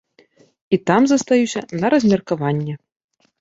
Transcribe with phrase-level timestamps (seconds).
[0.73, 2.75] І там застаюся на размеркаванне.